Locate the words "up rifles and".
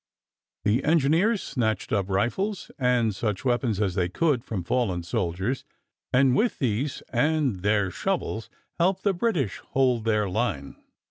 1.93-3.13